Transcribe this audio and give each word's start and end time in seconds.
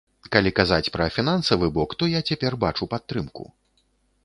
Калі 0.35 0.51
казаць 0.59 0.91
пра 0.95 1.05
фінансавы 1.17 1.69
бок, 1.77 1.95
то 2.01 2.09
я 2.17 2.21
цяпер 2.31 2.59
бачу 2.67 2.91
падтрымку. 2.97 3.43